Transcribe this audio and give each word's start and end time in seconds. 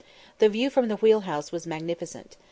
The 0.39 0.49
view 0.49 0.71
from 0.71 0.87
the 0.87 0.95
wheel 0.95 1.19
house 1.19 1.51
was 1.51 1.67
magnificent. 1.67 2.35